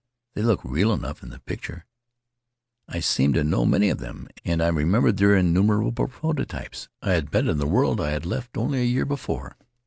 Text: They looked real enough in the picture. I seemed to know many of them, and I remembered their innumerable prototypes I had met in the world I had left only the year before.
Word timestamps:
They 0.33 0.41
looked 0.41 0.65
real 0.65 0.93
enough 0.93 1.21
in 1.21 1.29
the 1.29 1.37
picture. 1.41 1.85
I 2.87 3.01
seemed 3.01 3.35
to 3.35 3.43
know 3.43 3.67
many 3.67 3.89
of 3.89 3.99
them, 3.99 4.29
and 4.43 4.59
I 4.59 4.69
remembered 4.69 5.17
their 5.17 5.35
innumerable 5.35 6.07
prototypes 6.07 6.89
I 7.03 7.11
had 7.11 7.31
met 7.31 7.45
in 7.47 7.59
the 7.59 7.67
world 7.67 8.01
I 8.01 8.09
had 8.09 8.25
left 8.25 8.57
only 8.57 8.79
the 8.79 8.85
year 8.87 9.05
before. 9.05 9.57